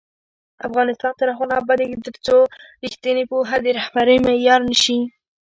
[0.67, 2.35] افغانستان تر هغو نه ابادیږي، ترڅو
[2.83, 4.99] ریښتینې پوهه د رهبرۍ معیار نه شي.